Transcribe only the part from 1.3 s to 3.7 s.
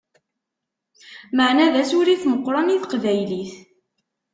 Meεna d asurif meqqren i teqbaylit!